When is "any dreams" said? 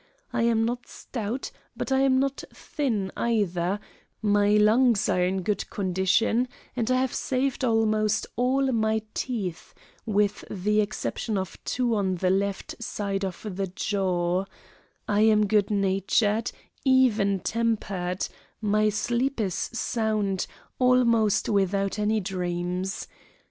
21.99-23.07